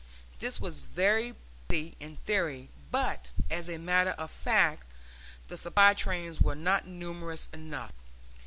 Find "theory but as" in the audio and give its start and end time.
2.25-3.69